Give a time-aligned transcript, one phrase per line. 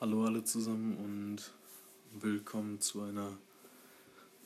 [0.00, 3.36] Hallo alle zusammen und willkommen zu einer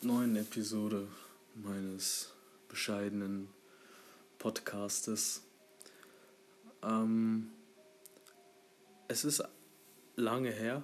[0.00, 1.06] neuen Episode
[1.54, 2.32] meines
[2.70, 3.50] bescheidenen
[4.38, 5.42] Podcastes.
[6.82, 7.50] Ähm,
[9.08, 9.44] es ist
[10.16, 10.82] lange her,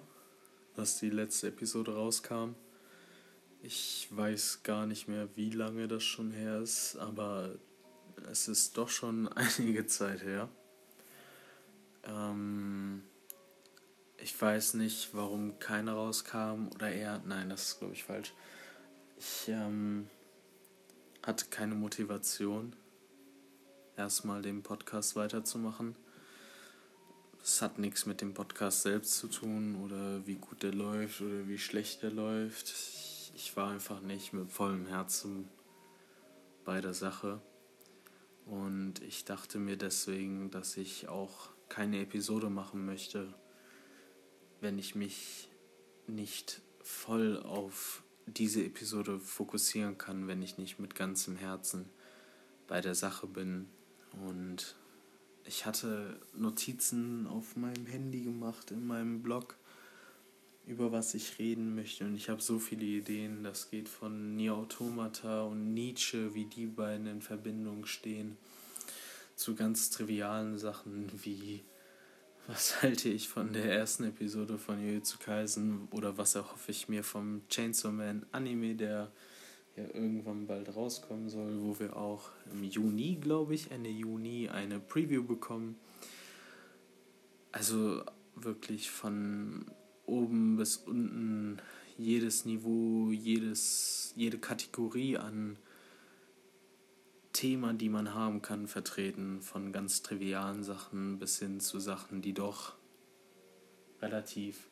[0.77, 2.51] dass die letzte Episode rauskam.
[3.63, 7.55] Ich weiß gar nicht mehr, wie lange das schon her ist, aber
[8.31, 10.51] es ist doch schon einige Zeit her.
[12.05, 13.03] Ähm,
[14.21, 18.35] ich weiß nicht, warum keine rauskam oder eher, nein, das ist glaube ich falsch.
[19.17, 20.09] Ich ähm,
[21.23, 22.75] hatte keine Motivation,
[23.97, 25.97] erstmal den Podcast weiterzumachen.
[27.43, 31.49] Es hat nichts mit dem Podcast selbst zu tun oder wie gut der läuft oder
[31.49, 32.69] wie schlecht der läuft.
[32.69, 35.49] Ich, ich war einfach nicht mit vollem Herzen
[36.65, 37.41] bei der Sache.
[38.45, 43.35] Und ich dachte mir deswegen, dass ich auch keine Episode machen möchte
[44.61, 45.49] wenn ich mich
[46.07, 51.87] nicht voll auf diese Episode fokussieren kann, wenn ich nicht mit ganzem Herzen
[52.67, 53.67] bei der Sache bin.
[54.13, 54.77] Und
[55.45, 59.57] ich hatte Notizen auf meinem Handy gemacht, in meinem Blog,
[60.67, 62.05] über was ich reden möchte.
[62.05, 63.43] Und ich habe so viele Ideen.
[63.43, 68.37] Das geht von Nier Automata und Nietzsche, wie die beiden in Verbindung stehen,
[69.35, 71.63] zu ganz trivialen Sachen wie
[72.49, 77.05] was halte ich von der ersten Episode von Jujutsu Kaisen oder was erhoffe ich mir
[77.05, 79.13] vom Chainsaw Man Anime, der
[79.77, 84.81] ja irgendwann bald rauskommen soll, wo wir auch im Juni, glaube ich, Ende Juni eine
[84.81, 85.77] Preview bekommen.
[87.53, 88.03] Also
[88.35, 89.67] wirklich von
[90.07, 91.61] oben bis unten
[91.99, 95.59] jedes Niveau, jedes, jede Kategorie an
[97.33, 99.43] Thema, die man haben kann, vertreten.
[99.43, 102.75] Von ganz trivialen Sachen bis hin zu Sachen, die doch
[104.01, 104.69] relativ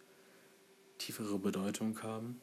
[0.99, 2.41] tiefere Bedeutung haben.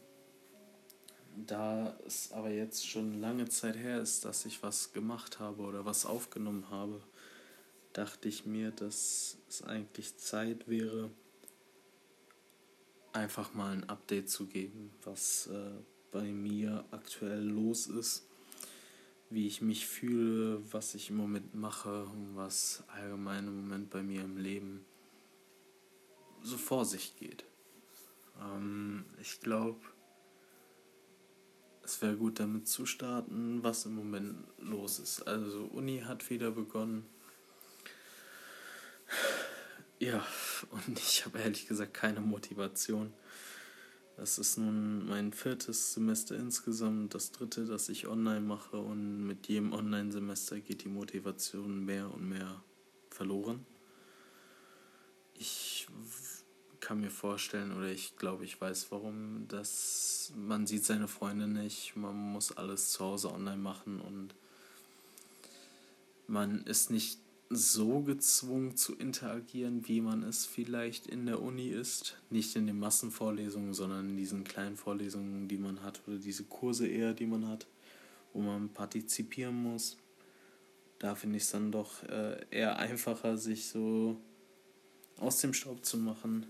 [1.47, 5.83] Da es aber jetzt schon lange Zeit her ist, dass ich was gemacht habe oder
[5.83, 7.01] was aufgenommen habe,
[7.93, 11.09] dachte ich mir, dass es eigentlich Zeit wäre,
[13.13, 15.71] einfach mal ein Update zu geben, was äh,
[16.11, 18.27] bei mir aktuell los ist
[19.33, 24.03] wie ich mich fühle, was ich im Moment mache und was allgemein im Moment bei
[24.03, 24.85] mir im Leben
[26.41, 27.43] so vor sich geht.
[28.39, 29.79] Ähm, ich glaube,
[31.83, 35.27] es wäre gut damit zu starten, was im Moment los ist.
[35.27, 37.05] Also Uni hat wieder begonnen.
[39.99, 40.25] Ja,
[40.69, 43.13] und ich habe ehrlich gesagt keine Motivation
[44.17, 49.47] das ist nun mein viertes Semester insgesamt, das dritte, das ich online mache und mit
[49.47, 52.63] jedem Online-Semester geht die Motivation mehr und mehr
[53.09, 53.65] verloren.
[55.33, 55.87] Ich
[56.79, 61.95] kann mir vorstellen oder ich glaube, ich weiß warum, dass man sieht seine Freunde nicht,
[61.95, 64.35] man muss alles zu Hause online machen und
[66.27, 67.19] man ist nicht
[67.55, 72.17] so gezwungen zu interagieren, wie man es vielleicht in der Uni ist.
[72.29, 76.87] Nicht in den Massenvorlesungen, sondern in diesen kleinen Vorlesungen, die man hat, oder diese Kurse
[76.87, 77.67] eher, die man hat,
[78.33, 79.97] wo man partizipieren muss.
[80.99, 84.21] Da finde ich es dann doch äh, eher einfacher, sich so
[85.17, 86.45] aus dem Staub zu machen,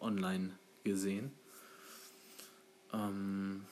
[0.00, 1.32] online gesehen.
[2.92, 3.64] Ähm,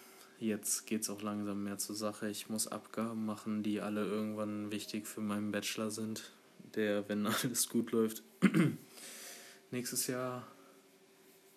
[0.43, 2.29] jetzt geht es auch langsam mehr zur Sache.
[2.29, 6.33] Ich muss Abgaben machen, die alle irgendwann wichtig für meinen Bachelor sind,
[6.75, 8.23] der, wenn alles gut läuft,
[9.71, 10.47] nächstes Jahr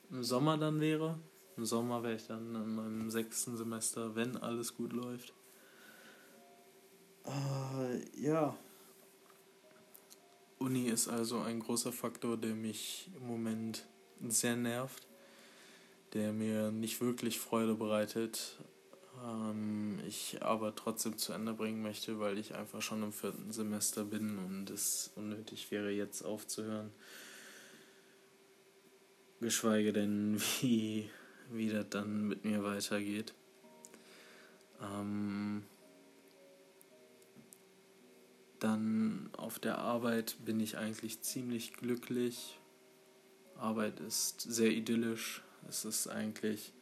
[0.10, 1.20] im Sommer dann wäre.
[1.58, 5.34] Im Sommer wäre ich dann in meinem sechsten Semester, wenn alles gut läuft.
[7.26, 8.56] Äh, ja.
[10.60, 13.86] Uni ist also ein großer Faktor, der mich im Moment
[14.28, 15.08] sehr nervt,
[16.14, 18.58] der mir nicht wirklich Freude bereitet,
[19.26, 24.04] ähm, ich aber trotzdem zu Ende bringen möchte, weil ich einfach schon im vierten Semester
[24.04, 26.92] bin und es unnötig wäre, jetzt aufzuhören.
[29.40, 31.10] Geschweige denn, wie,
[31.52, 33.34] wie das dann mit mir weitergeht.
[34.82, 35.64] Ähm,
[38.60, 42.60] dann auf der Arbeit bin ich eigentlich ziemlich glücklich.
[43.58, 45.42] Arbeit ist sehr idyllisch.
[45.68, 46.74] Es ist eigentlich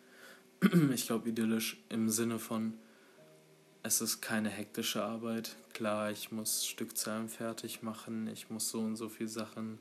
[0.93, 2.73] ich glaube, idyllisch im Sinne von,
[3.81, 5.55] es ist keine hektische Arbeit.
[5.73, 9.79] Klar, ich muss Stückzahlen fertig machen, ich muss so und so viele Sachen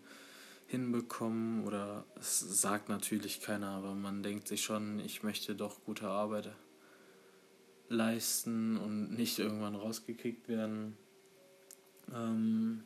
[0.66, 6.08] hinbekommen oder es sagt natürlich keiner, aber man denkt sich schon, ich möchte doch gute
[6.08, 6.50] Arbeit
[7.88, 10.96] leisten und nicht irgendwann rausgekickt werden.
[12.12, 12.82] Ähm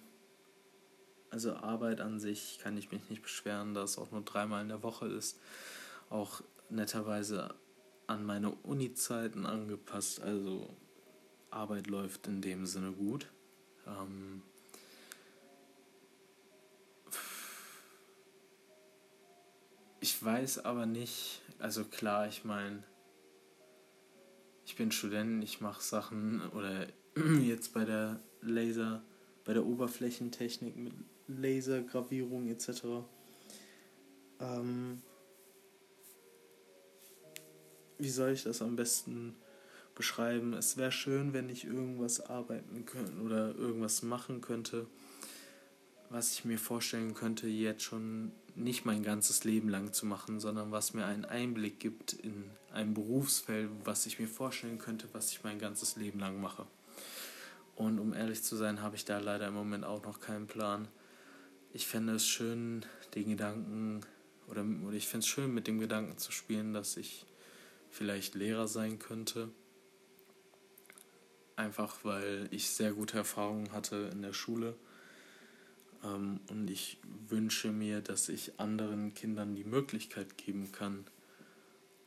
[1.30, 4.68] also Arbeit an sich kann ich mich nicht beschweren, da es auch nur dreimal in
[4.68, 5.38] der Woche ist.
[6.08, 7.54] Auch netterweise
[8.06, 10.20] an meine Uni-Zeiten angepasst.
[10.20, 10.74] Also
[11.50, 13.26] Arbeit läuft in dem Sinne gut.
[13.86, 14.42] Ähm
[20.00, 22.82] ich weiß aber nicht, also klar, ich meine,
[24.64, 26.86] ich bin Student, ich mache Sachen oder
[27.42, 29.02] jetzt bei der Laser,
[29.44, 30.92] bei der Oberflächentechnik mit
[31.28, 32.84] Lasergravierung etc.
[34.40, 35.02] Ähm,
[37.98, 39.34] wie soll ich das am besten
[39.94, 40.52] beschreiben?
[40.52, 44.86] Es wäre schön, wenn ich irgendwas arbeiten könnte oder irgendwas machen könnte,
[46.10, 50.70] was ich mir vorstellen könnte, jetzt schon nicht mein ganzes Leben lang zu machen, sondern
[50.72, 55.44] was mir einen Einblick gibt in ein Berufsfeld, was ich mir vorstellen könnte, was ich
[55.44, 56.66] mein ganzes Leben lang mache.
[57.74, 60.88] Und um ehrlich zu sein, habe ich da leider im Moment auch noch keinen Plan.
[61.74, 64.00] Ich fände es schön, den Gedanken,
[64.48, 67.25] oder, oder ich finde es schön, mit dem Gedanken zu spielen, dass ich
[67.96, 69.48] vielleicht Lehrer sein könnte.
[71.56, 74.76] Einfach weil ich sehr gute Erfahrungen hatte in der Schule.
[76.04, 76.98] Ähm, und ich
[77.28, 81.06] wünsche mir, dass ich anderen Kindern die Möglichkeit geben kann,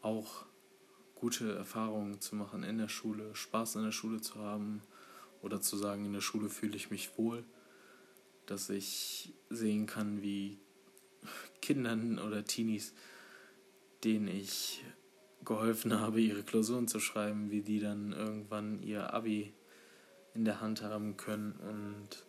[0.01, 0.45] auch
[1.15, 4.83] gute Erfahrungen zu machen in der Schule, Spaß in der Schule zu haben
[5.41, 7.43] oder zu sagen, in der Schule fühle ich mich wohl,
[8.45, 10.59] dass ich sehen kann, wie
[11.61, 12.93] Kindern oder Teenies,
[14.03, 14.83] denen ich
[15.49, 19.51] geholfen habe, ihre Klausuren zu schreiben, wie die dann irgendwann ihr Abi
[20.35, 22.23] in der Hand haben können und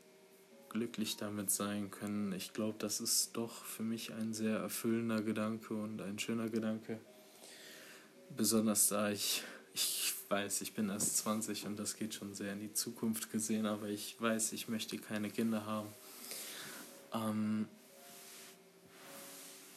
[0.71, 2.33] glücklich damit sein können.
[2.33, 6.99] Ich glaube, das ist doch für mich ein sehr erfüllender Gedanke und ein schöner Gedanke.
[8.35, 9.43] Besonders da ich,
[9.75, 13.67] ich weiß, ich bin erst 20 und das geht schon sehr in die Zukunft gesehen,
[13.67, 15.89] aber ich weiß, ich möchte keine Kinder haben.
[17.13, 17.69] Ähm,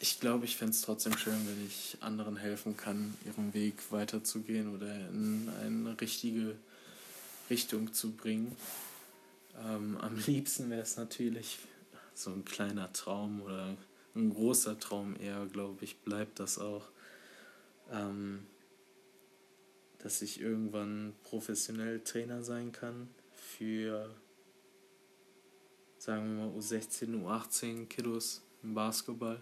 [0.00, 4.74] ich glaube, ich fände es trotzdem schön, wenn ich anderen helfen kann, ihren Weg weiterzugehen
[4.74, 6.56] oder in eine richtige
[7.48, 8.56] Richtung zu bringen.
[9.64, 11.58] Ähm, am liebsten wäre es natürlich
[12.14, 13.76] so ein kleiner Traum oder
[14.14, 16.88] ein großer Traum eher, glaube ich, bleibt das auch,
[17.90, 18.46] ähm,
[19.98, 24.14] dass ich irgendwann professionell Trainer sein kann für,
[25.98, 29.40] sagen wir mal, U16, U18 Kiddos im Basketball.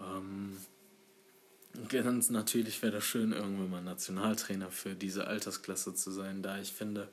[0.00, 0.56] Ähm,
[1.88, 6.72] ganz natürlich wäre das schön, irgendwann mal Nationaltrainer für diese Altersklasse zu sein, da ich
[6.72, 7.08] finde,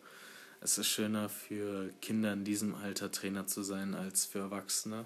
[0.61, 5.05] es ist schöner für Kinder in diesem Alter Trainer zu sein als für Erwachsene.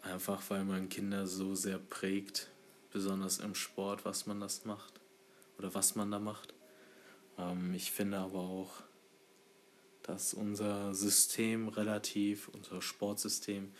[0.00, 2.48] Einfach weil man Kinder so sehr prägt,
[2.90, 5.00] besonders im Sport, was man das macht
[5.58, 6.54] oder was man da macht.
[7.38, 8.82] Ähm, ich finde aber auch,
[10.02, 13.72] dass unser System relativ, unser Sportsystem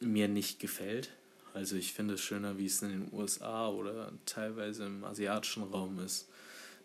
[0.00, 1.10] mir nicht gefällt.
[1.58, 5.98] Also ich finde es schöner, wie es in den USA oder teilweise im asiatischen Raum
[5.98, 6.28] ist,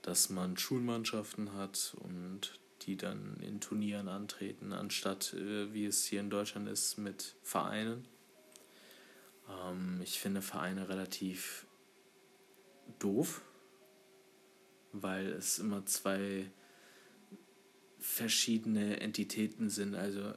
[0.01, 6.21] dass man Schulmannschaften hat und die dann in Turnieren antreten, anstatt äh, wie es hier
[6.21, 8.07] in Deutschland ist mit Vereinen.
[9.47, 11.67] Ähm, ich finde Vereine relativ
[12.97, 13.41] doof,
[14.91, 16.49] weil es immer zwei
[17.99, 19.93] verschiedene Entitäten sind.
[19.93, 20.33] Also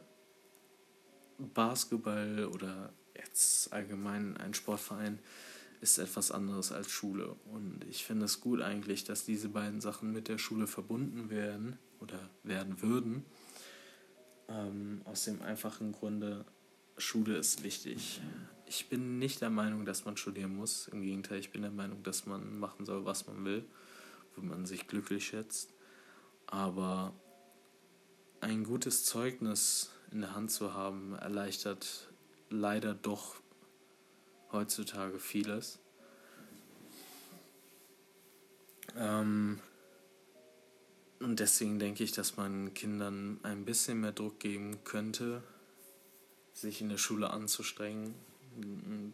[1.39, 2.93] Basketball oder
[3.27, 5.19] jetzt allgemein ein Sportverein
[5.81, 7.37] ist etwas anderes als Schule.
[7.53, 11.79] Und ich finde es gut eigentlich, dass diese beiden Sachen mit der Schule verbunden werden
[12.01, 13.25] oder werden würden.
[14.49, 16.45] Ähm, aus dem einfachen Grunde,
[16.99, 18.21] Schule ist wichtig.
[18.65, 20.89] Ich bin nicht der Meinung, dass man studieren muss.
[20.89, 23.65] Im Gegenteil, ich bin der Meinung, dass man machen soll, was man will,
[24.35, 25.75] wo man sich glücklich schätzt.
[26.47, 27.13] Aber
[28.41, 32.09] ein gutes Zeugnis in der Hand zu haben, erleichtert
[32.51, 33.37] leider doch
[34.53, 35.79] heutzutage vieles.
[38.97, 39.61] Ähm,
[41.21, 45.43] und deswegen denke ich, dass man Kindern ein bisschen mehr Druck geben könnte,
[46.53, 48.15] sich in der Schule anzustrengen,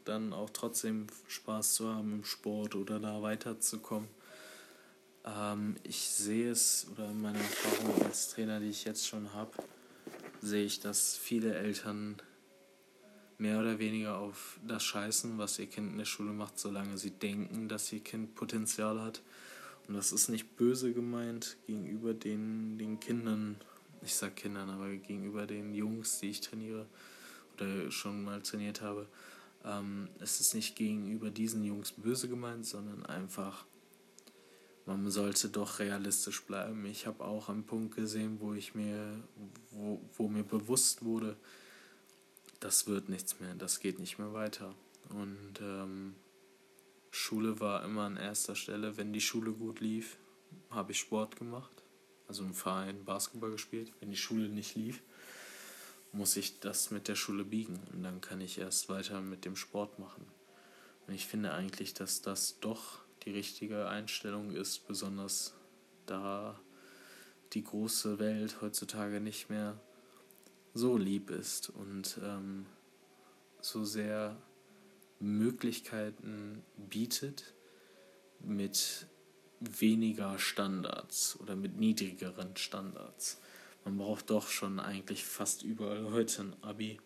[0.04, 4.08] dann auch trotzdem Spaß zu haben im Sport oder da weiterzukommen.
[5.24, 9.52] Ähm, ich sehe es, oder in meiner Erfahrung als Trainer, die ich jetzt schon habe,
[10.40, 12.20] sehe ich, dass viele Eltern
[13.38, 17.10] mehr oder weniger auf das scheißen, was ihr Kind in der Schule macht, solange sie
[17.10, 19.22] denken, dass ihr Kind Potenzial hat.
[19.88, 23.56] Und das ist nicht böse gemeint gegenüber den, den Kindern,
[24.02, 26.86] ich sag Kindern, aber gegenüber den Jungs, die ich trainiere
[27.54, 29.08] oder schon mal trainiert habe.
[29.64, 33.64] Ähm, es ist nicht gegenüber diesen Jungs böse gemeint, sondern einfach
[34.86, 36.84] man sollte doch realistisch bleiben.
[36.86, 39.22] Ich habe auch einen Punkt gesehen, wo ich mir,
[39.70, 41.36] wo, wo mir bewusst wurde,
[42.62, 44.74] das wird nichts mehr, das geht nicht mehr weiter.
[45.10, 46.14] Und ähm,
[47.10, 48.96] Schule war immer an erster Stelle.
[48.96, 50.16] Wenn die Schule gut lief,
[50.70, 51.82] habe ich Sport gemacht,
[52.28, 53.92] also im Verein Basketball gespielt.
[53.98, 55.02] Wenn die Schule nicht lief,
[56.12, 59.56] muss ich das mit der Schule biegen und dann kann ich erst weiter mit dem
[59.56, 60.24] Sport machen.
[61.08, 65.54] Und ich finde eigentlich, dass das doch die richtige Einstellung ist, besonders
[66.06, 66.60] da
[67.54, 69.80] die große Welt heutzutage nicht mehr
[70.74, 72.66] so lieb ist und ähm,
[73.60, 74.36] so sehr
[75.20, 77.54] Möglichkeiten bietet
[78.40, 79.06] mit
[79.60, 83.40] weniger Standards oder mit niedrigeren Standards.
[83.84, 87.00] Man braucht doch schon eigentlich fast überall heute ein Abi,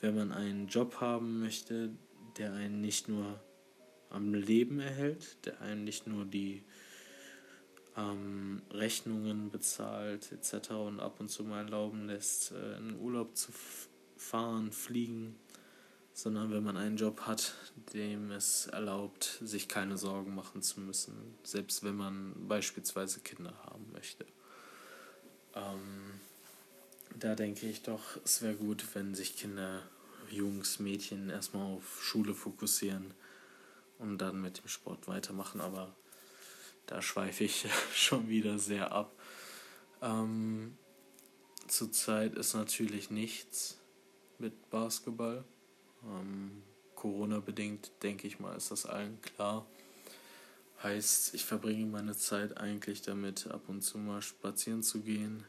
[0.00, 1.90] wenn man einen Job haben möchte,
[2.38, 3.40] der einen nicht nur
[4.10, 6.62] am Leben erhält, der einem nicht nur die
[7.96, 10.70] ähm, Rechnungen bezahlt etc.
[10.70, 13.52] und ab und zu mal erlauben lässt, äh, in Urlaub zu
[14.16, 15.36] fahren, fliegen,
[16.12, 17.54] sondern wenn man einen Job hat,
[17.92, 23.90] dem es erlaubt, sich keine Sorgen machen zu müssen, selbst wenn man beispielsweise Kinder haben
[23.92, 24.24] möchte.
[25.54, 26.20] Ähm,
[27.18, 29.82] da denke ich doch, es wäre gut, wenn sich Kinder,
[30.30, 33.14] Jungs, Mädchen erstmal auf Schule fokussieren
[33.98, 35.94] und dann mit dem Sport weitermachen, aber
[36.86, 39.14] da schweife ich schon wieder sehr ab.
[40.02, 40.76] Ähm,
[41.66, 43.80] zurzeit ist natürlich nichts
[44.38, 45.44] mit Basketball.
[46.04, 46.62] Ähm,
[46.94, 49.66] Corona-bedingt, denke ich mal, ist das allen klar.
[50.82, 55.44] Heißt, ich verbringe meine Zeit eigentlich damit, ab und zu mal spazieren zu gehen,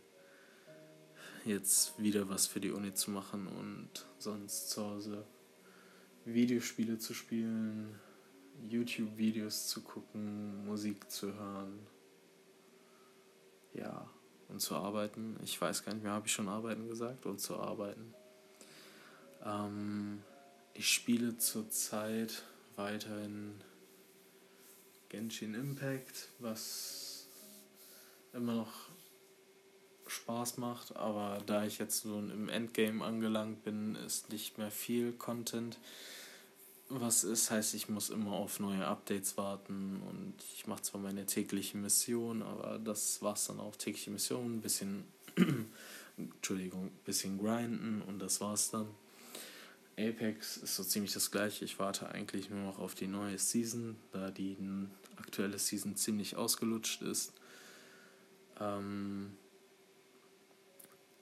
[1.45, 5.25] jetzt wieder was für die Uni zu machen und sonst zu Hause
[6.25, 7.99] Videospiele zu spielen,
[8.63, 11.79] YouTube-Videos zu gucken, Musik zu hören.
[13.73, 14.09] Ja,
[14.47, 15.37] und zu arbeiten.
[15.43, 17.25] Ich weiß gar nicht mehr, habe ich schon arbeiten gesagt?
[17.25, 18.13] Und zu arbeiten.
[19.43, 20.21] Ähm,
[20.73, 22.43] ich spiele zurzeit
[22.75, 23.61] weiterhin
[25.09, 27.27] Genshin Impact, was
[28.33, 28.73] immer noch
[30.07, 35.13] Spaß macht, aber da ich jetzt so im Endgame angelangt bin, ist nicht mehr viel
[35.13, 35.77] Content
[36.89, 41.25] was ist, heißt, ich muss immer auf neue Updates warten und ich mache zwar meine
[41.25, 43.75] tägliche Mission, aber das war's dann auch.
[43.75, 45.05] Tägliche Mission, ein bisschen,
[46.17, 48.87] Entschuldigung, bisschen grinden und das war's dann.
[49.97, 51.65] Apex ist so ziemlich das gleiche.
[51.65, 54.57] Ich warte eigentlich nur noch auf die neue Season, da die
[55.15, 57.33] aktuelle Season ziemlich ausgelutscht ist.
[58.59, 59.31] Ähm,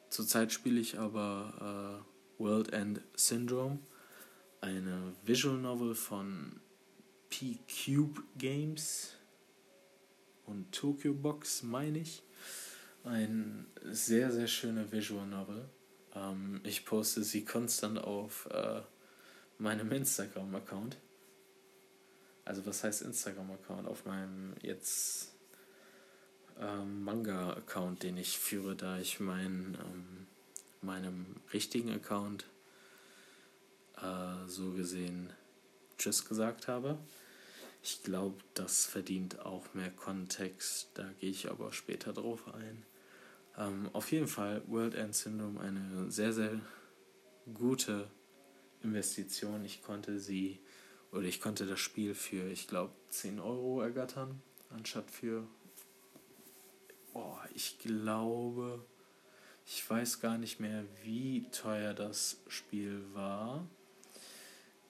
[0.10, 2.04] zurzeit spiele ich aber
[2.40, 3.80] äh, World End Syndrome
[4.64, 6.62] eine Visual Novel von
[7.30, 9.14] P-Cube Games
[10.46, 12.24] und Tokyo Box, meine ich.
[13.04, 15.68] Ein sehr, sehr schöne Visual Novel.
[16.16, 18.82] Ähm, ich poste sie konstant auf äh,
[19.58, 20.98] meinem Instagram-Account.
[22.46, 23.86] Also was heißt Instagram-Account?
[23.86, 25.34] Auf meinem jetzt
[26.58, 30.28] ähm, Manga-Account, den ich führe, da ich mein, ähm,
[30.82, 32.46] meinem richtigen Account
[34.04, 35.32] äh, so gesehen
[35.98, 36.98] Tschüss gesagt habe.
[37.82, 42.86] Ich glaube, das verdient auch mehr Kontext, da gehe ich aber später drauf ein.
[43.58, 46.60] Ähm, auf jeden Fall World End Syndrome eine sehr, sehr
[47.54, 48.10] gute
[48.82, 49.66] Investition.
[49.66, 50.60] Ich konnte sie
[51.12, 55.46] oder ich konnte das Spiel für, ich glaube, 10 Euro ergattern, anstatt für,
[57.14, 58.84] oh, ich glaube,
[59.66, 63.68] ich weiß gar nicht mehr, wie teuer das Spiel war.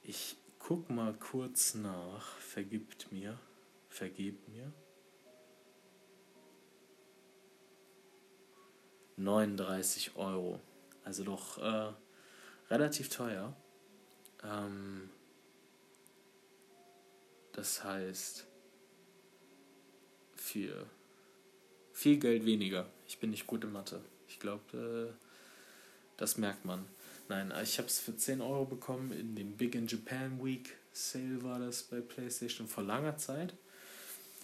[0.05, 2.37] Ich guck mal kurz nach.
[2.37, 3.39] Vergibt mir.
[3.87, 4.71] Vergebt mir.
[9.15, 10.59] 39 Euro.
[11.05, 11.93] Also doch äh,
[12.69, 13.55] relativ teuer.
[14.43, 15.09] Ähm,
[17.53, 18.45] das heißt,
[20.35, 20.85] für
[21.93, 22.89] viel Geld weniger.
[23.07, 24.03] Ich bin nicht gut in Mathe.
[24.27, 25.25] Ich glaube, äh,
[26.17, 26.85] das merkt man.
[27.29, 31.41] Nein, ich habe es für 10 Euro bekommen in dem Big in Japan Week Sale
[31.41, 33.55] war das bei PlayStation vor langer Zeit.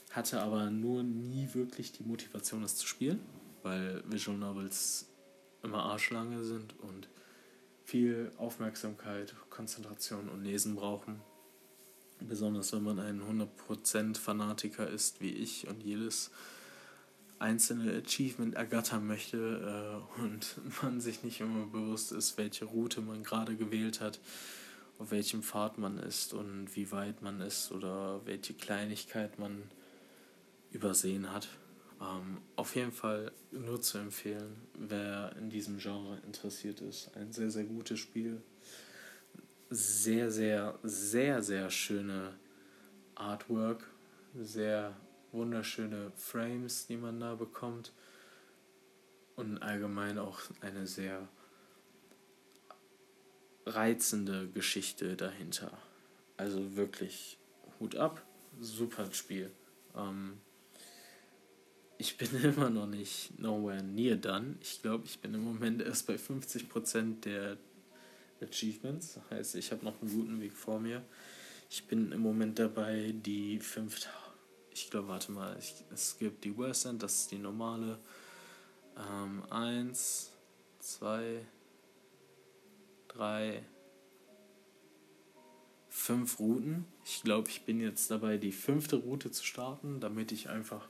[0.09, 3.19] Hatte aber nur nie wirklich die Motivation, das zu spielen,
[3.61, 5.07] weil Visual Novels
[5.61, 7.07] immer arschlange sind und
[7.83, 11.21] viel Aufmerksamkeit, Konzentration und Lesen brauchen.
[12.19, 16.31] Besonders wenn man ein 100% Fanatiker ist wie ich und jedes
[17.39, 23.23] einzelne Achievement ergattern möchte äh, und man sich nicht immer bewusst ist, welche Route man
[23.23, 24.19] gerade gewählt hat,
[24.99, 29.63] auf welchem Pfad man ist und wie weit man ist oder welche Kleinigkeit man
[30.71, 31.47] übersehen hat.
[32.01, 37.15] Ähm, auf jeden Fall nur zu empfehlen, wer in diesem Genre interessiert ist.
[37.15, 38.41] Ein sehr, sehr gutes Spiel.
[39.69, 42.33] Sehr, sehr, sehr, sehr schöne
[43.15, 43.89] Artwork.
[44.35, 44.95] Sehr
[45.31, 47.93] wunderschöne Frames, die man da bekommt.
[49.35, 51.29] Und allgemein auch eine sehr
[53.65, 55.71] reizende Geschichte dahinter.
[56.37, 57.37] Also wirklich
[57.79, 58.25] Hut ab,
[58.59, 59.51] super Spiel.
[59.95, 60.39] Ähm,
[61.97, 64.55] ich bin immer noch nicht nowhere near done.
[64.61, 67.57] Ich glaube, ich bin im Moment erst bei 50% der
[68.41, 69.15] Achievements.
[69.15, 71.03] Das heißt, ich habe noch einen guten Weg vor mir.
[71.69, 74.07] Ich bin im Moment dabei, die fünf.
[74.81, 77.99] Ich glaube, warte mal, ich, es gibt die Worst End, das ist die normale.
[78.97, 80.31] Ähm, eins,
[80.79, 81.45] zwei,
[83.09, 83.61] drei,
[85.89, 86.85] fünf Routen.
[87.03, 90.87] Ich glaube, ich bin jetzt dabei, die fünfte Route zu starten, damit ich einfach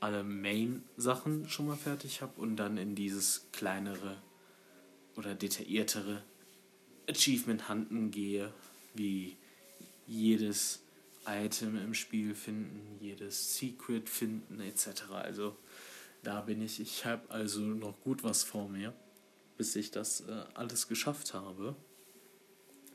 [0.00, 4.16] alle Main-Sachen schon mal fertig habe und dann in dieses kleinere
[5.16, 6.22] oder detailliertere
[7.06, 8.50] Achievement-Handen gehe,
[8.94, 9.36] wie
[10.06, 10.82] jedes
[11.30, 15.10] Item im Spiel finden, jedes Secret finden etc.
[15.12, 15.56] Also
[16.22, 16.80] da bin ich.
[16.80, 18.92] Ich habe also noch gut was vor mir,
[19.56, 21.74] bis ich das äh, alles geschafft habe.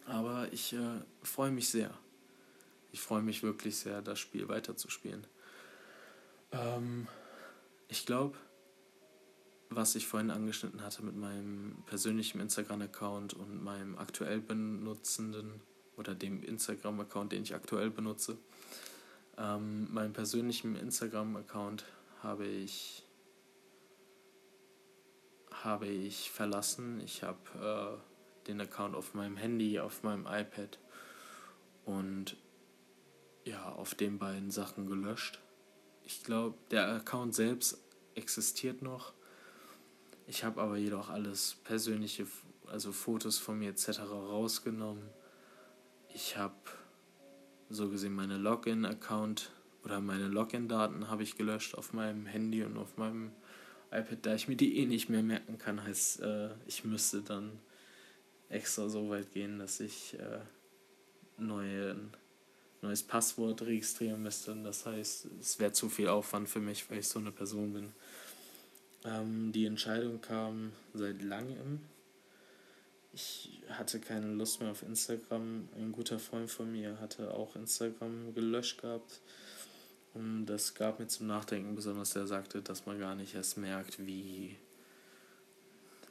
[0.06, 1.92] Aber ich äh, freue mich sehr.
[2.92, 5.26] Ich freue mich wirklich sehr, das Spiel weiterzuspielen.
[6.52, 7.08] Ähm,
[7.88, 8.38] ich glaube,
[9.70, 15.62] was ich vorhin angeschnitten hatte mit meinem persönlichen Instagram-Account und meinem aktuell benutzenden
[15.98, 18.38] oder dem Instagram-Account, den ich aktuell benutze.
[19.38, 21.86] Ähm, meinen persönlichen Instagram-Account
[22.22, 23.06] habe ich
[25.64, 27.02] habe ich verlassen.
[27.02, 28.00] Ich habe
[28.44, 30.78] äh, den Account auf meinem Handy, auf meinem iPad
[31.86, 32.38] und
[33.46, 35.40] ja, auf den beiden Sachen gelöscht.
[36.04, 37.80] Ich glaube, der Account selbst
[38.16, 39.14] existiert noch.
[40.28, 42.28] Ich habe aber jedoch alles persönliche,
[42.68, 44.02] also Fotos von mir etc.
[44.02, 45.10] rausgenommen.
[46.16, 46.56] Ich habe
[47.70, 49.52] so gesehen meine Login-Account
[49.84, 53.34] oder meine Login-Daten habe ich gelöscht auf meinem Handy und auf meinem
[53.92, 57.60] iPad, da ich mir die eh nicht mehr merken kann, heißt, äh, ich müsste dann
[58.48, 60.40] extra so weit gehen, dass ich äh,
[61.38, 61.98] neue,
[62.82, 64.54] neues Passwort registrieren müsste.
[64.54, 67.74] Und das heißt, es wäre zu viel Aufwand für mich, weil ich so eine Person
[67.74, 67.92] bin.
[69.04, 71.82] Ähm, die Entscheidung kam seit langem.
[73.16, 75.70] Ich hatte keine Lust mehr auf Instagram.
[75.78, 79.22] Ein guter Freund von mir hatte auch Instagram gelöscht gehabt.
[80.14, 84.06] Und das gab mir zum Nachdenken, besonders er sagte, dass man gar nicht erst merkt,
[84.06, 84.58] wie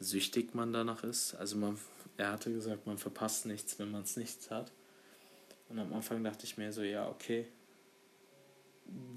[0.01, 1.35] süchtig man danach ist.
[1.35, 1.79] Also man,
[2.17, 4.73] er hatte gesagt, man verpasst nichts, wenn man es nichts hat.
[5.69, 7.47] Und am Anfang dachte ich mir so, ja, okay,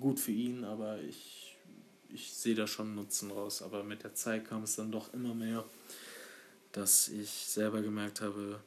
[0.01, 1.57] gut für ihn, aber ich,
[2.09, 3.61] ich sehe da schon Nutzen raus.
[3.61, 5.63] Aber mit der Zeit kam es dann doch immer mehr,
[6.77, 8.59] dass ich selber gemerkt habe,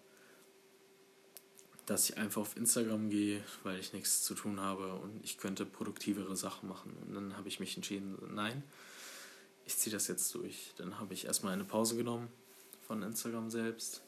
[1.87, 5.65] dass ich einfach auf Instagram gehe, weil ich nichts zu tun habe und ich könnte
[5.65, 6.97] produktivere Sachen machen.
[7.03, 8.65] Und dann habe ich mich entschieden, nein,
[9.65, 10.73] ich ziehe das jetzt durch.
[10.77, 12.29] Dann habe ich erstmal eine Pause genommen
[12.83, 14.03] von Instagram selbst.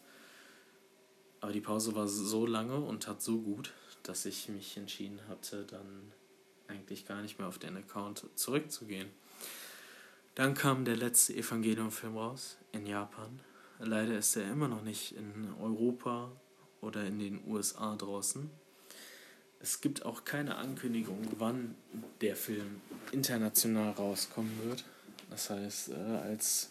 [1.41, 5.65] Aber die Pause war so lange und tat so gut, dass ich mich entschieden hatte,
[5.65, 6.13] dann
[6.67, 9.11] eigentlich gar nicht mehr auf den Account zurückzugehen.
[10.35, 13.41] Dann kam der letzte Evangelium-Film raus in Japan.
[13.85, 16.31] Leider ist er immer noch nicht in Europa
[16.81, 18.49] oder in den USA draußen.
[19.61, 21.75] Es gibt auch keine Ankündigung, wann
[22.21, 24.85] der Film international rauskommen wird.
[25.31, 26.71] Das heißt, äh, als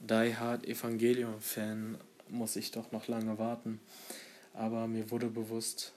[0.00, 3.80] Die Hard Evangelion-Fan muss ich doch noch lange warten.
[4.52, 5.92] Aber mir wurde bewusst,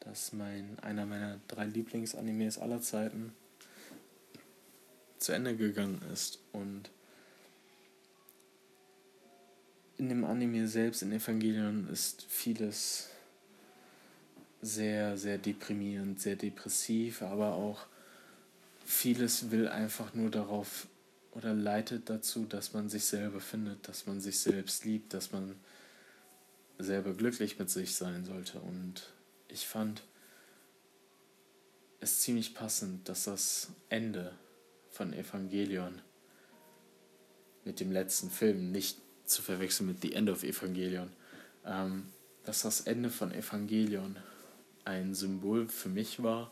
[0.00, 3.32] dass mein, einer meiner drei Lieblingsanimes aller Zeiten
[5.18, 6.40] zu Ende gegangen ist.
[6.52, 6.90] Und
[9.98, 13.08] in dem Anime selbst, in Evangelion, ist vieles
[14.62, 17.86] sehr, sehr deprimierend, sehr depressiv, aber auch
[18.84, 20.86] vieles will einfach nur darauf
[21.32, 25.54] oder leitet dazu, dass man sich selber findet, dass man sich selbst liebt, dass man
[26.78, 28.58] selber glücklich mit sich sein sollte.
[28.60, 29.12] Und
[29.48, 30.02] ich fand
[32.00, 34.32] es ziemlich passend, dass das Ende
[34.90, 36.00] von Evangelion
[37.64, 41.10] mit dem letzten Film nicht zu verwechseln mit The End of Evangelion,
[41.64, 42.06] ähm,
[42.44, 44.16] dass das Ende von Evangelion
[44.84, 46.50] ein Symbol für mich war,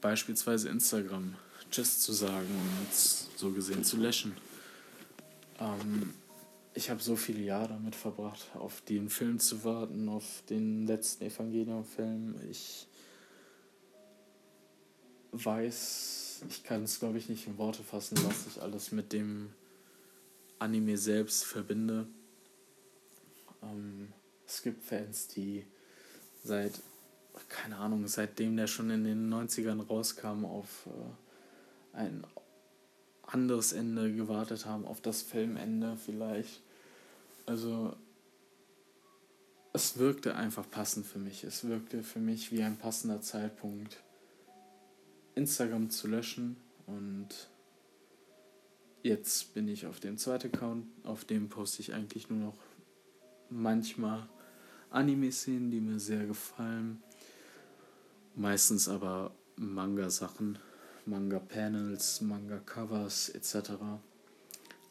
[0.00, 1.34] beispielsweise Instagram
[1.70, 4.36] Tschüss zu sagen und so gesehen zu löschen.
[5.60, 6.14] Ähm,
[6.74, 11.24] ich habe so viele Jahre damit verbracht, auf den Film zu warten, auf den letzten
[11.24, 12.36] Evangelion-Film.
[12.50, 12.86] Ich
[15.32, 19.50] weiß, ich kann es glaube ich nicht in Worte fassen, was ich alles mit dem
[20.58, 22.06] Anime selbst verbinde.
[23.62, 24.12] Ähm,
[24.46, 25.64] es gibt Fans, die
[26.44, 26.80] seit,
[27.48, 32.24] keine Ahnung, seitdem der schon in den 90ern rauskam, auf äh, ein
[33.22, 36.62] anderes Ende gewartet haben, auf das Filmende vielleicht.
[37.46, 37.94] Also
[39.72, 41.44] es wirkte einfach passend für mich.
[41.44, 44.02] Es wirkte für mich wie ein passender Zeitpunkt,
[45.34, 46.56] Instagram zu löschen.
[46.86, 47.28] Und
[49.08, 52.58] jetzt bin ich auf dem zweiten Account, auf dem poste ich eigentlich nur noch
[53.48, 54.28] manchmal
[54.90, 57.02] Anime-Szenen, die mir sehr gefallen.
[58.34, 60.58] Meistens aber Manga-Sachen,
[61.06, 63.70] Manga-Panels, Manga-Covers etc.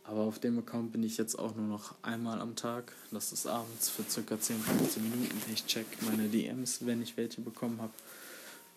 [0.04, 2.94] Aber auf dem Account bin ich jetzt auch nur noch einmal am Tag.
[3.12, 5.42] Das ist abends für circa 10, 15 Minuten.
[5.54, 7.94] Ich check meine DMs, wenn ich welche bekommen habe.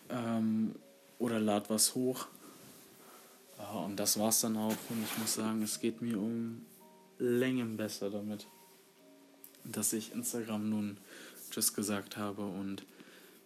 [0.09, 0.75] Ähm,
[1.17, 2.27] oder lad was hoch.
[3.61, 4.75] Ja, und das war's dann auch.
[4.89, 6.65] Und ich muss sagen, es geht mir um
[7.19, 8.47] Längen besser damit,
[9.63, 10.97] dass ich Instagram nun
[11.51, 12.83] Tschüss gesagt habe und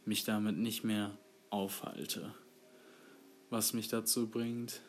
[0.06, 1.12] mich damit nicht mehr
[1.50, 2.34] aufhalte.
[3.50, 4.82] Was mich dazu bringt,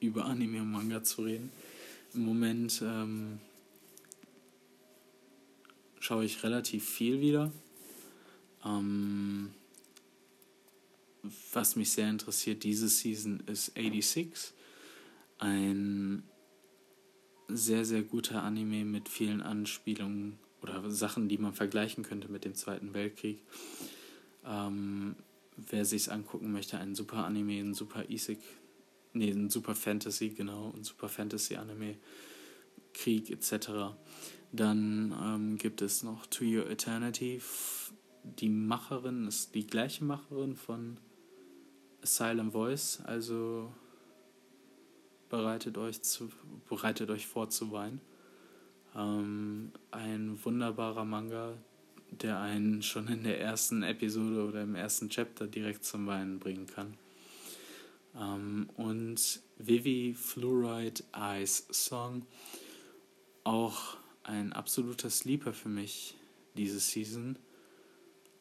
[0.00, 1.50] über Anime und Manga zu reden.
[2.14, 3.38] Im Moment ähm,
[6.00, 7.52] schaue ich relativ viel wieder.
[8.64, 9.21] Ähm,
[11.52, 14.52] was mich sehr interessiert diese Season ist 86.
[15.38, 16.24] Ein
[17.48, 22.54] sehr, sehr guter Anime mit vielen Anspielungen oder Sachen, die man vergleichen könnte mit dem
[22.54, 23.42] Zweiten Weltkrieg.
[24.44, 25.16] Ähm,
[25.56, 28.38] wer sich's angucken möchte, ein super Anime, ein super Isik
[29.14, 31.96] nee, ein Super Fantasy, genau, ein Super Fantasy Anime,
[32.94, 33.94] Krieg etc.
[34.52, 37.40] Dann ähm, gibt es noch To Your Eternity.
[38.22, 40.98] Die Macherin ist die gleiche Macherin von
[42.02, 43.72] Asylum Voice, also
[45.28, 46.30] bereitet euch, zu,
[46.68, 48.00] bereitet euch vor zu weinen.
[48.94, 51.54] Ähm, ein wunderbarer Manga,
[52.10, 56.66] der einen schon in der ersten Episode oder im ersten Chapter direkt zum Weinen bringen
[56.66, 56.98] kann.
[58.14, 62.26] Ähm, und Vivi Fluoride Eyes Song,
[63.44, 66.16] auch ein absoluter Sleeper für mich
[66.56, 67.38] diese Season.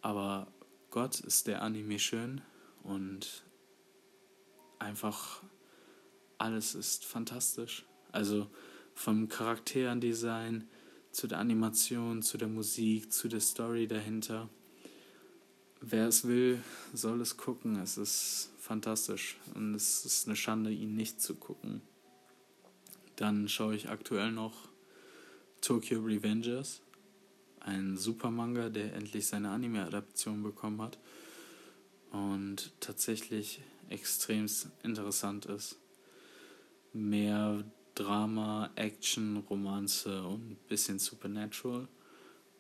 [0.02, 0.48] Aber
[0.90, 2.42] Gott ist der Anime schön
[2.84, 3.44] und
[4.82, 5.42] einfach
[6.38, 7.86] alles ist fantastisch.
[8.12, 8.48] Also
[8.94, 10.68] vom Charakterendesign
[11.12, 14.50] zu der Animation, zu der Musik, zu der Story dahinter.
[15.82, 16.62] Wer es will,
[16.94, 17.78] soll es gucken.
[17.78, 21.82] Es ist fantastisch und es ist eine Schande, ihn nicht zu gucken.
[23.16, 24.70] Dann schaue ich aktuell noch
[25.62, 26.82] Tokyo Revengers,
[27.60, 30.98] ein super Manga, der endlich seine Anime-Adaption bekommen hat
[32.12, 34.48] und tatsächlich extrem
[34.84, 35.78] interessant ist.
[36.94, 37.64] Mehr
[37.96, 41.88] Drama, Action, Romanze und ein bisschen Supernatural,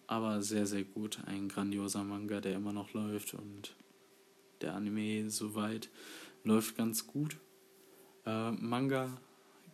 [0.08, 1.20] aber sehr, sehr gut.
[1.26, 3.76] Ein grandioser Manga, der immer noch läuft und
[4.62, 5.89] der Anime soweit
[6.44, 7.38] läuft ganz gut.
[8.26, 9.17] Äh, Manga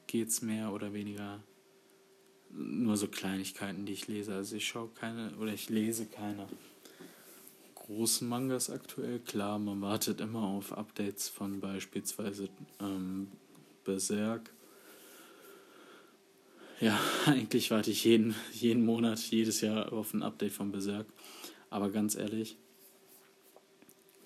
[0.06, 1.43] geht's mehr oder weniger
[2.50, 4.34] nur so Kleinigkeiten, die ich lese.
[4.34, 6.48] Also ich schaue keine oder ich lese keine
[7.88, 9.19] großen Mangas aktuell.
[9.19, 13.32] Klar, man wartet immer auf Updates von beispielsweise ähm,
[13.86, 14.54] Berserk.
[16.80, 21.08] Ja, eigentlich warte ich jeden, jeden Monat, jedes Jahr auf ein Update von Berserk.
[21.69, 22.58] Aber ganz ehrlich,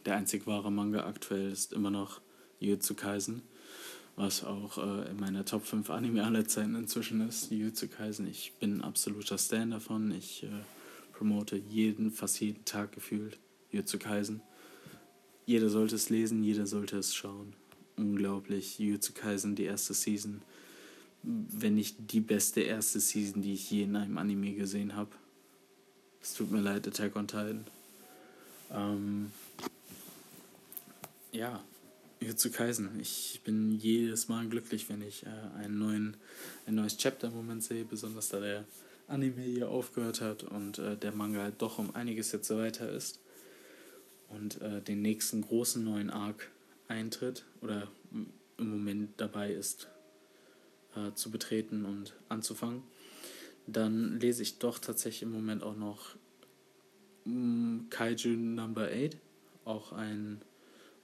[0.06, 2.20] der einzig wahre Manga aktuell ist immer noch
[2.60, 3.44] Jujutsu Kaisen,
[4.16, 7.52] was auch äh, in meiner Top 5 Anime aller Zeiten inzwischen ist.
[7.52, 10.12] Jujutsu Kaisen, ich bin ein absoluter Stan davon.
[10.12, 10.48] Ich äh,
[11.14, 13.38] promote jeden, fast jeden Tag gefühlt
[13.72, 14.42] Jujutsu Kaisen.
[15.46, 17.54] Jeder sollte es lesen, jeder sollte es schauen.
[17.98, 18.80] Unglaublich.
[18.80, 20.42] Jujutsu Kaisen, die erste Season.
[21.24, 25.12] Wenn nicht die beste erste Season, die ich je in einem Anime gesehen habe.
[26.22, 27.66] Es tut mir leid, Attack on Titan.
[28.72, 29.32] Ähm,
[31.32, 31.62] ja,
[32.36, 33.00] zu Kaisen.
[33.00, 36.18] Ich bin jedes Mal glücklich, wenn ich äh, einen neuen,
[36.68, 38.66] ein neues Chapter im Moment sehe, besonders da der
[39.08, 42.90] Anime hier aufgehört hat und äh, der Manga halt doch um einiges jetzt so weiter
[42.90, 43.20] ist
[44.34, 46.52] und äh, den nächsten großen neuen Arc
[46.88, 49.88] eintritt oder im Moment dabei ist
[50.96, 52.84] äh, zu betreten und anzufangen,
[53.68, 56.16] dann lese ich doch tatsächlich im Moment auch noch
[57.26, 59.18] mm, Kaiju Number 8,
[59.66, 60.42] auch ein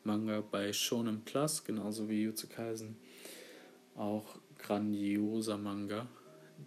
[0.04, 2.98] Manga bei Shonen Plus, genauso wie Jutsu Kaisen.
[3.96, 6.08] Auch grandioser Manga.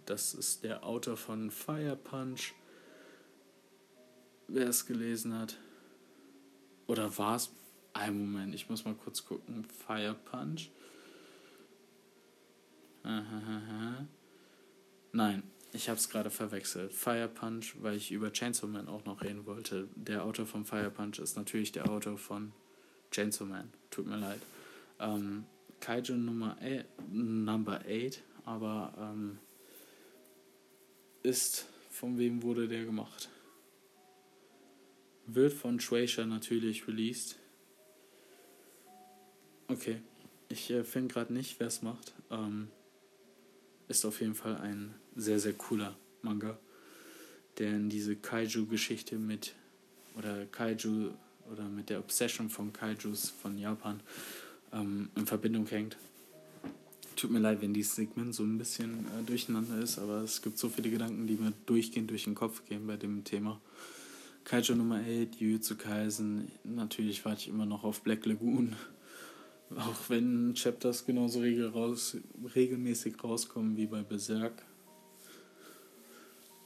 [0.05, 2.53] Das ist der Autor von Fire Punch.
[4.47, 5.57] Wer es gelesen hat.
[6.91, 7.49] Oder war es?
[7.93, 9.63] Ein Moment, ich muss mal kurz gucken.
[9.63, 10.69] Fire Punch.
[15.13, 16.91] Nein, ich habe es gerade verwechselt.
[16.91, 19.87] Fire Punch, weil ich über Chainsaw Man auch noch reden wollte.
[19.95, 22.51] Der Autor von Fire Punch ist natürlich der Autor von
[23.09, 23.71] Chainsaw Man.
[23.89, 24.41] Tut mir leid.
[24.99, 25.45] Ähm,
[25.79, 29.39] Kaiju Nummer 8, Number 8, aber ähm,
[31.23, 33.29] ist, von wem wurde der gemacht?
[35.27, 37.37] Wird von Shueisha natürlich released.
[39.67, 40.01] Okay,
[40.49, 42.13] ich äh, finde gerade nicht, wer es macht.
[42.29, 42.67] Ähm,
[43.87, 46.57] ist auf jeden Fall ein sehr, sehr cooler Manga,
[47.57, 49.53] der in diese Kaiju-Geschichte mit,
[50.17, 51.11] oder Kaiju,
[51.51, 53.99] oder mit der Obsession von Kaijus von Japan
[54.73, 55.97] ähm, in Verbindung hängt.
[57.15, 60.57] Tut mir leid, wenn dieses Segment so ein bisschen äh, durcheinander ist, aber es gibt
[60.57, 63.59] so viele Gedanken, die mir durchgehend durch den Kopf gehen bei dem Thema.
[64.43, 68.75] Kaiju Nummer 8, Jujutsu Kaisen, natürlich warte ich immer noch auf Black Lagoon.
[69.77, 72.17] Auch wenn Chapters genauso regel raus,
[72.53, 74.63] regelmäßig rauskommen wie bei Berserk.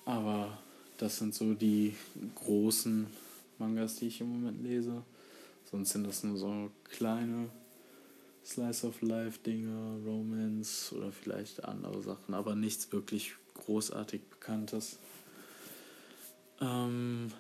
[0.06, 0.58] Aber
[0.98, 1.94] das sind so die
[2.34, 3.08] großen
[3.60, 5.04] Mangas, die ich im Moment lese.
[5.70, 7.50] Sonst sind das nur so kleine
[8.46, 15.00] Slice of Life Dinge, Romance oder vielleicht andere Sachen, aber nichts wirklich großartig Bekanntes.
[16.62, 17.32] Ähm,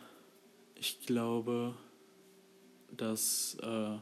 [0.85, 1.75] ich glaube,
[2.95, 3.97] dass äh,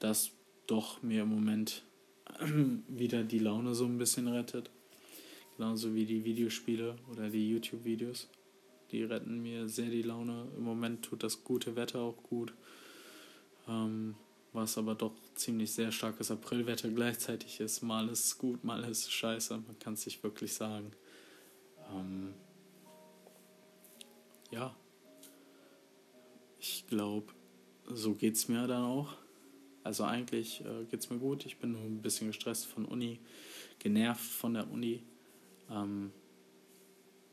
[0.00, 0.32] das
[0.66, 1.84] doch mir im Moment
[2.88, 4.70] wieder die Laune so ein bisschen rettet.
[5.56, 8.28] Genauso wie die Videospiele oder die YouTube-Videos.
[8.90, 10.48] Die retten mir sehr die Laune.
[10.56, 12.52] Im Moment tut das gute Wetter auch gut.
[13.68, 14.16] Ähm,
[14.52, 17.82] was aber doch ziemlich sehr starkes Aprilwetter gleichzeitig ist.
[17.82, 19.56] Mal ist es gut, mal ist es scheiße.
[19.58, 20.90] Man kann es sich wirklich sagen.
[21.94, 22.34] Ähm,
[24.50, 24.74] ja.
[26.60, 27.32] Ich glaube,
[27.86, 29.14] so geht es mir dann auch.
[29.82, 31.46] Also eigentlich äh, geht es mir gut.
[31.46, 33.18] Ich bin nur ein bisschen gestresst von Uni,
[33.78, 35.02] genervt von der Uni.
[35.70, 36.12] Ähm,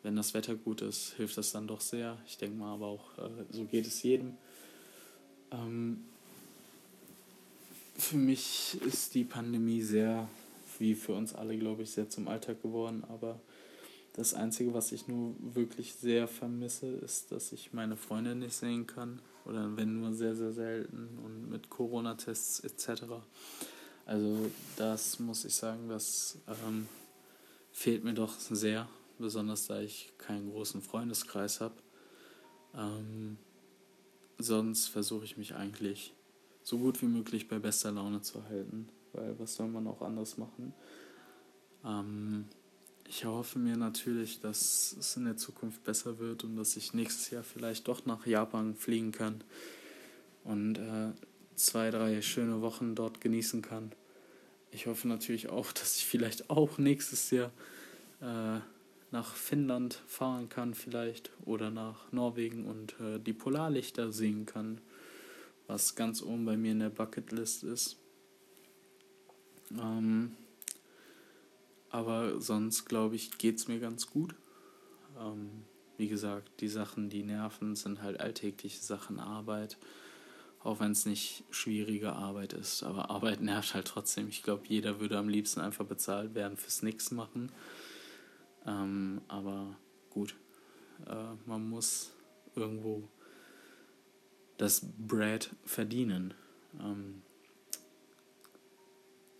[0.01, 2.17] wenn das Wetter gut ist, hilft das dann doch sehr.
[2.25, 4.37] Ich denke mal aber auch, äh, so geht es jedem.
[5.51, 6.05] Ähm,
[7.97, 10.29] für mich ist die Pandemie sehr,
[10.79, 13.03] wie für uns alle, glaube ich, sehr zum Alltag geworden.
[13.09, 13.41] Aber
[14.17, 18.87] das Einzige, was ich nur wirklich sehr vermisse, ist, dass ich meine Freunde nicht sehen
[18.87, 23.03] kann oder wenn nur sehr, sehr selten und mit Corona-Tests etc.
[24.07, 26.87] Also das muss ich sagen, das ähm,
[27.71, 31.75] fehlt mir doch sehr, besonders da ich keinen großen Freundeskreis habe.
[32.73, 33.37] Ähm,
[34.39, 36.15] sonst versuche ich mich eigentlich
[36.63, 40.39] so gut wie möglich bei bester Laune zu halten, weil was soll man auch anders
[40.39, 40.73] machen?
[41.85, 42.45] Ähm,
[43.07, 47.29] ich hoffe mir natürlich, dass es in der Zukunft besser wird und dass ich nächstes
[47.29, 49.43] Jahr vielleicht doch nach Japan fliegen kann
[50.43, 51.11] und äh,
[51.55, 53.91] zwei, drei schöne Wochen dort genießen kann.
[54.71, 57.51] Ich hoffe natürlich auch, dass ich vielleicht auch nächstes Jahr
[58.21, 58.59] äh,
[59.11, 64.81] nach Finnland fahren kann vielleicht oder nach Norwegen und äh, die Polarlichter sehen kann,
[65.65, 67.95] was ganz oben bei mir in der Bucketlist ist.
[69.71, 70.35] Ähm,
[71.97, 74.35] aber sonst, glaube ich, geht es mir ganz gut.
[75.19, 75.63] Ähm,
[75.97, 79.79] wie gesagt, die Sachen, die nerven, sind halt alltägliche Sachen, Arbeit.
[80.59, 82.83] Auch wenn es nicht schwierige Arbeit ist.
[82.83, 84.27] Aber Arbeit nervt halt trotzdem.
[84.27, 87.51] Ich glaube, jeder würde am liebsten einfach bezahlt werden fürs Nix machen.
[88.67, 89.75] Ähm, aber
[90.11, 90.35] gut,
[91.07, 92.11] äh, man muss
[92.55, 93.09] irgendwo
[94.57, 96.35] das Bread verdienen.
[96.79, 97.23] Ähm,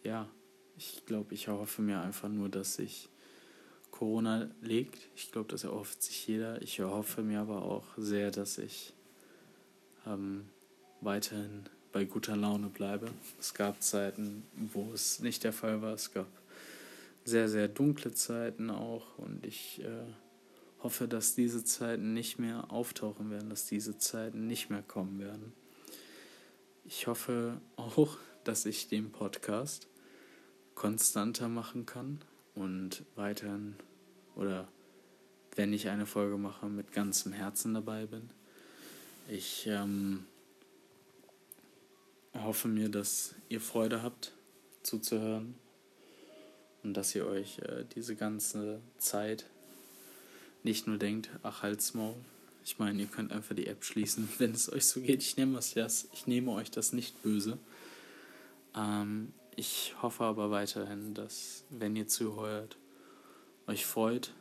[0.03, 0.27] ja,
[0.77, 3.09] ich glaube, ich hoffe mir einfach nur, dass sich
[3.91, 4.99] Corona legt.
[5.15, 6.61] Ich glaube, das erhofft sich jeder.
[6.61, 8.93] Ich erhoffe mir aber auch sehr, dass ich
[10.05, 10.45] ähm,
[11.01, 13.09] weiterhin bei guter Laune bleibe.
[13.39, 15.93] Es gab Zeiten, wo es nicht der Fall war.
[15.93, 16.27] Es gab
[17.25, 19.17] sehr, sehr dunkle Zeiten auch.
[19.17, 20.05] Und ich äh,
[20.83, 25.53] hoffe, dass diese Zeiten nicht mehr auftauchen werden, dass diese Zeiten nicht mehr kommen werden.
[26.85, 29.87] Ich hoffe auch, dass ich den Podcast
[30.77, 32.19] konstanter machen kann
[32.53, 33.75] und weiterhin
[34.35, 34.67] oder
[35.55, 38.29] wenn ich eine Folge mache, mit ganzem Herzen dabei bin.
[39.27, 40.25] Ich ähm,
[42.35, 44.33] hoffe mir, dass ihr Freude habt
[44.83, 45.55] zuzuhören
[46.83, 49.47] und dass ihr euch äh, diese ganze Zeit
[50.61, 52.13] nicht nur denkt, ach halt's Maul.
[52.63, 55.23] Ich meine, ihr könnt einfach die App schließen, wenn es euch so geht.
[55.23, 57.57] Ich nehme, das, ich nehme euch das nicht böse.
[58.75, 62.77] Ähm, ich hoffe aber weiterhin, dass, wenn ihr zuhört,
[63.65, 64.33] euch freut,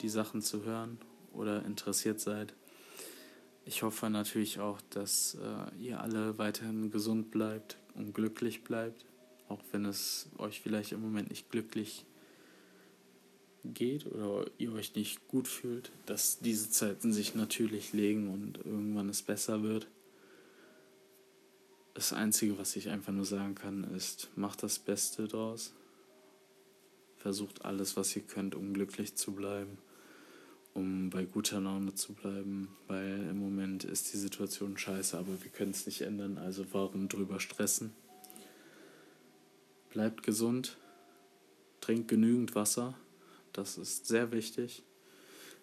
[0.00, 0.98] die Sachen zu hören
[1.32, 2.54] oder interessiert seid,
[3.66, 9.06] Ich hoffe natürlich auch, dass äh, ihr alle weiterhin gesund bleibt und glücklich bleibt,
[9.48, 12.04] auch wenn es euch vielleicht im Moment nicht glücklich
[13.64, 19.08] geht oder ihr euch nicht gut fühlt, dass diese Zeiten sich natürlich legen und irgendwann
[19.08, 19.86] es besser wird.
[21.94, 25.72] Das Einzige, was ich einfach nur sagen kann, ist, macht das Beste draus.
[27.16, 29.78] Versucht alles, was ihr könnt, um glücklich zu bleiben
[30.74, 35.50] um bei guter Laune zu bleiben, weil im Moment ist die Situation scheiße, aber wir
[35.50, 37.92] können es nicht ändern, also warum drüber stressen?
[39.90, 40.76] Bleibt gesund,
[41.80, 42.94] trinkt genügend Wasser,
[43.52, 44.82] das ist sehr wichtig.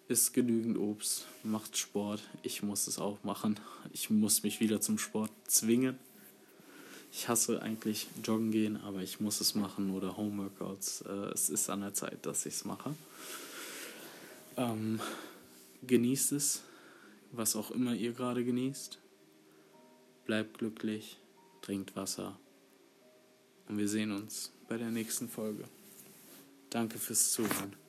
[0.08, 2.28] Isst genügend Obst, macht Sport.
[2.42, 3.60] Ich muss es auch machen.
[3.92, 5.96] Ich muss mich wieder zum Sport zwingen.
[7.14, 11.02] Ich hasse eigentlich Joggen gehen, aber ich muss es machen oder Homeworkouts.
[11.02, 12.94] Äh, es ist an der Zeit, dass ich es mache.
[14.56, 14.98] Ähm,
[15.86, 16.62] genießt es,
[17.30, 18.98] was auch immer ihr gerade genießt.
[20.24, 21.18] Bleibt glücklich,
[21.60, 22.38] trinkt Wasser.
[23.68, 25.64] Und wir sehen uns bei der nächsten Folge.
[26.70, 27.81] Danke fürs Zuhören.